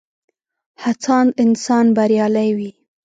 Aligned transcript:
هڅاند 0.83 1.29
انسان 1.43 1.85
بريالی 1.95 2.49
وي. 2.57 2.71